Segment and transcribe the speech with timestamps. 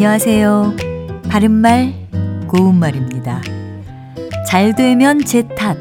[0.00, 0.76] 안녕하세요.
[1.28, 1.92] 바른말,
[2.46, 3.42] 고운말입니다.
[4.46, 5.76] 잘 되면 제 탓,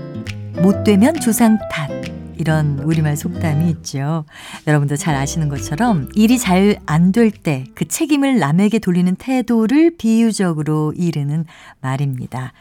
[0.59, 1.88] 못 되면 조상 탓.
[2.36, 4.25] 이런 우리말 속담이 있죠.
[4.65, 10.93] 여러분도 잘 아시는 것처럼 일이 잘 안 될 때 그 책임을 남에게 돌리는 태도를 비유적으로
[10.97, 11.45] 이르는
[11.81, 12.54] 말입니다.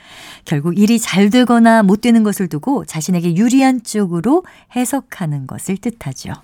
[0.45, 4.45] 결국 일이 잘 되거나 못 되는 것을 두고 자신에게 유리한 쪽으로
[4.76, 6.34] 해석하는 것을 뜻하죠.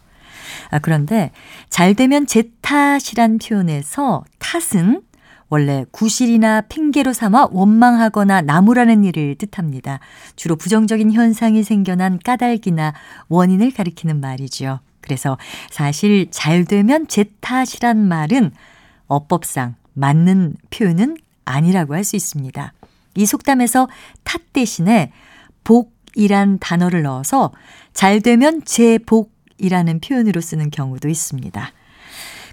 [0.71, 1.31] 아, 그런데
[1.69, 5.03] 잘 되면 제 탓이란 표현에서 탓은
[5.49, 10.01] 원래 구실이나 핑계로 삼아 원망하거나 나무라는 일을 뜻합니다.
[10.35, 12.95] 주로 부정적인 현상이 생겨난 까닭이나
[13.29, 14.81] 원인을 가리키는 말이죠.
[15.03, 15.37] 그래서
[15.71, 18.53] 사실 잘 되면 제 탓이란 말은
[19.09, 22.73] 어법상 맞는 표현은 아니라고 할 수 있습니다.
[23.17, 23.89] 이 속담에서
[24.25, 25.13] 탓 대신에
[25.65, 27.53] 복이란 단어를 넣어서
[27.93, 31.73] 잘 되면 제복 이라는 표현으로 쓰는 경우도 있습니다.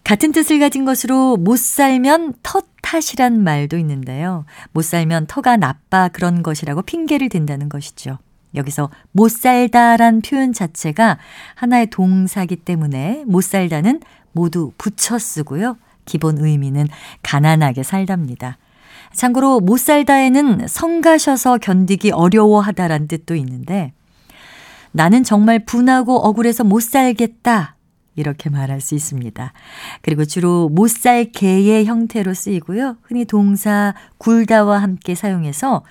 [0.04, 4.46] 같은 뜻을 가진 것으로 못 살면 터 탓이란 말도 있는데요.
[4.72, 8.18] 못 살면 터가 나빠 그런 것이라고 핑계를 댄다는 것이죠.
[8.56, 11.20] 여기서 못 살다란 표현 자체가
[11.56, 15.78] 하나의 동사기 때문에 못 살다는 모두 붙여 쓰고요.
[16.06, 16.88] 기본 의미는
[17.22, 18.58] 가난하게 살답니다.
[19.14, 23.94] 참고로 못 살다에는 성가셔서 견디기 어려워하다란 뜻도 있는데
[24.92, 27.76] 나는 정말 분하고 억울해서 못 살겠다
[28.16, 29.54] 이렇게 말할 수 있습니다.
[30.02, 32.98] 그리고 주로 못 살 개의 형태로 쓰이고요.
[33.04, 35.84] 흔히 동사 굴다와 함께 사용해서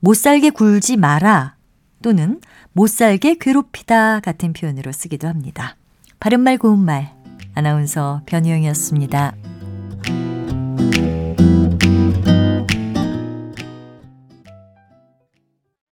[0.00, 1.54] 못 살게 굴지 마라
[2.02, 2.40] 또는
[2.72, 5.76] 못 살게 괴롭히다 같은 표현으로 쓰기도 합니다.
[6.18, 7.12] 바른말 고운말
[7.54, 9.34] 아나운서 변희영이었습니다.